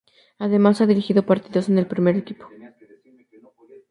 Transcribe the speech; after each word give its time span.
Además, 0.39 0.81
ha 0.81 0.87
dirigido 0.87 1.27
partidos 1.27 1.69
en 1.69 1.77
el 1.77 1.85
primer 1.85 2.15
equipo. 2.15 2.47